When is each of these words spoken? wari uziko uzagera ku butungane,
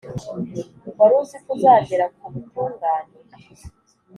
wari 0.99 1.13
uziko 1.21 1.49
uzagera 1.55 2.05
ku 2.15 2.25
butungane, 2.31 3.13